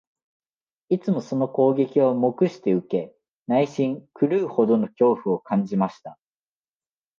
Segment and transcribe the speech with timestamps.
[0.89, 3.13] いつもその攻撃を黙して受け、
[3.45, 6.17] 内心、狂うほどの恐怖を感じました